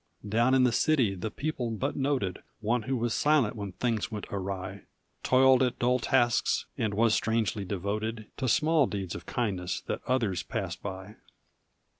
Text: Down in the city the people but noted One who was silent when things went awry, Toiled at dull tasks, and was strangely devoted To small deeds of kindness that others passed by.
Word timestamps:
Down 0.27 0.55
in 0.55 0.63
the 0.63 0.71
city 0.71 1.13
the 1.13 1.29
people 1.29 1.69
but 1.69 1.95
noted 1.95 2.39
One 2.59 2.81
who 2.81 2.97
was 2.97 3.13
silent 3.13 3.55
when 3.55 3.73
things 3.73 4.11
went 4.11 4.25
awry, 4.31 4.85
Toiled 5.21 5.61
at 5.61 5.77
dull 5.77 5.99
tasks, 5.99 6.65
and 6.75 6.95
was 6.95 7.13
strangely 7.13 7.65
devoted 7.65 8.25
To 8.37 8.47
small 8.49 8.87
deeds 8.87 9.13
of 9.13 9.27
kindness 9.27 9.81
that 9.81 10.01
others 10.07 10.41
passed 10.41 10.81
by. 10.81 11.17